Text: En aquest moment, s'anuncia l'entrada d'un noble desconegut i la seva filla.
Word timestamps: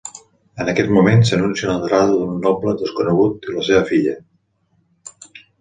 En 0.63 0.71
aquest 0.71 0.93
moment, 0.95 1.21
s'anuncia 1.31 1.69
l'entrada 1.71 2.17
d'un 2.21 2.33
noble 2.47 2.75
desconegut 2.81 3.49
i 3.51 3.55
la 3.59 3.67
seva 3.71 3.85
filla. 3.93 4.19